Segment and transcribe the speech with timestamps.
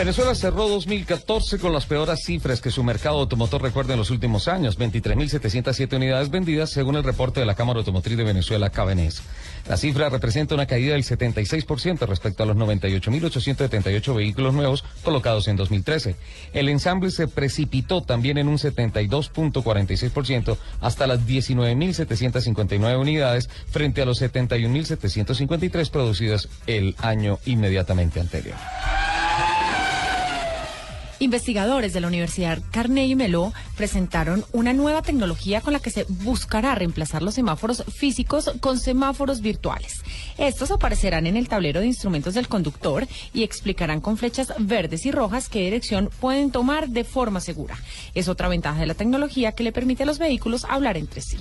[0.00, 4.48] Venezuela cerró 2014 con las peores cifras que su mercado automotor recuerda en los últimos
[4.48, 9.20] años, 23.707 unidades vendidas según el reporte de la Cámara Automotriz de Venezuela, Cabenés.
[9.68, 15.56] La cifra representa una caída del 76% respecto a los 98.878 vehículos nuevos colocados en
[15.56, 16.16] 2013.
[16.54, 24.22] El ensamble se precipitó también en un 72.46% hasta las 19.759 unidades frente a los
[24.22, 28.56] 71.753 producidas el año inmediatamente anterior.
[31.22, 36.74] Investigadores de la Universidad Carnegie Mellon presentaron una nueva tecnología con la que se buscará
[36.74, 40.00] reemplazar los semáforos físicos con semáforos virtuales.
[40.38, 45.12] Estos aparecerán en el tablero de instrumentos del conductor y explicarán con flechas verdes y
[45.12, 47.76] rojas qué dirección pueden tomar de forma segura.
[48.14, 51.36] Es otra ventaja de la tecnología que le permite a los vehículos hablar entre sí.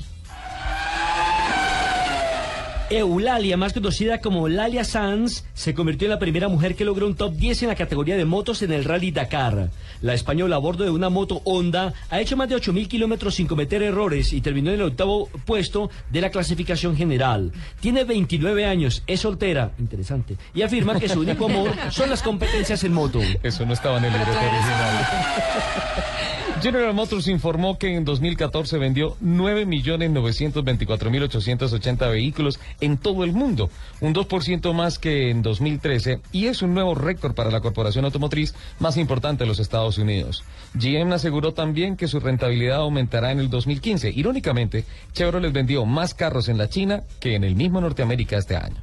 [2.90, 7.16] Eulalia, más conocida como Lalia Sanz, se convirtió en la primera mujer que logró un
[7.16, 9.70] top 10 en la categoría de motos en el Rally Dakar.
[10.02, 13.46] La española a bordo de una moto Honda ha hecho más de 8.000 kilómetros sin
[13.46, 17.52] cometer errores y terminó en el octavo puesto de la clasificación general.
[17.80, 22.84] Tiene 29 años, es soltera, interesante, y afirma que su único amor son las competencias
[22.84, 23.20] en moto.
[23.44, 24.89] Eso no estaba en el libreto original.
[26.62, 33.70] General Motors informó que en 2014 vendió 9.924.880 vehículos en todo el mundo,
[34.02, 38.56] un 2% más que en 2013 y es un nuevo récord para la corporación automotriz
[38.80, 40.44] más importante de los Estados Unidos.
[40.74, 44.10] GM aseguró también que su rentabilidad aumentará en el 2015.
[44.10, 44.84] Irónicamente,
[45.14, 48.76] Chevrolet vendió más carros en la China que en el mismo Norteamérica este año.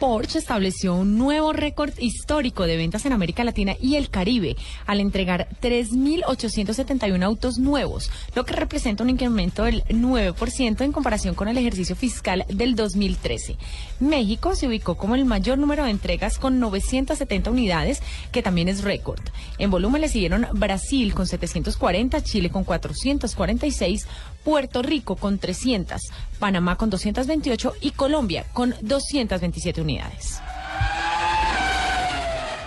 [0.00, 4.56] Porsche estableció un nuevo récord histórico de ventas en América Latina y el Caribe
[4.86, 11.48] al entregar 3.871 autos nuevos, lo que representa un incremento del 9% en comparación con
[11.48, 13.56] el ejercicio fiscal del 2013.
[14.00, 18.02] México se ubicó como el mayor número de entregas con 970 unidades,
[18.32, 19.20] que también es récord.
[19.58, 24.06] En volumen le siguieron Brasil con 740, Chile con 446,
[24.42, 26.00] Puerto Rico con 300,
[26.38, 30.40] Panamá con 228 y Colombia con 227 unidades.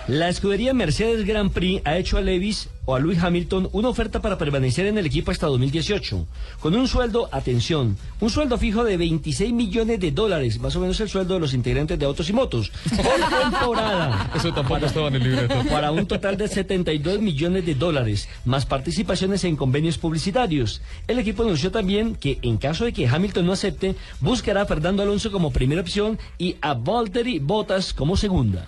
[0.08, 4.22] La escudería Mercedes Grand Prix ha hecho a Lewis o a Lewis Hamilton una oferta
[4.22, 6.28] para permanecer en el equipo hasta 2018,
[6.60, 11.00] con un sueldo, atención, un sueldo fijo de 26 millones de dólares, más o menos
[11.00, 14.30] el sueldo de los integrantes de Autos y Motos, por temporada.
[14.36, 15.56] Eso tampoco estaba en el libreto.
[15.70, 20.82] Para un total de 72 millones de dólares, más participaciones en convenios publicitarios.
[21.08, 25.02] El equipo anunció también que, en caso de que Hamilton no acepte, buscará a Fernando
[25.02, 28.68] Alonso como primera opción y a Valtteri Bottas como segunda.